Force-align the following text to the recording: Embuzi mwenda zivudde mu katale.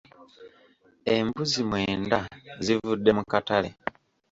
Embuzi 1.15 1.61
mwenda 1.69 2.19
zivudde 2.65 3.11
mu 3.17 3.23
katale. 3.31 3.69